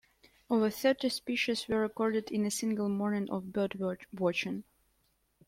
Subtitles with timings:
[0.49, 3.77] Over thirty species were recorded in a single morning of bird
[4.11, 4.63] watching.